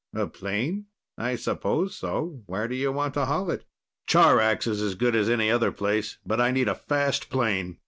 [0.15, 0.87] "A plane?
[1.15, 2.41] I suppose so.
[2.47, 3.65] Where do you want to haul it?"
[4.07, 6.17] "Charax is as good as any other place.
[6.25, 7.77] But I need a fast plane."